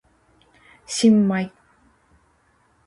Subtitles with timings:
[0.87, 1.51] 新米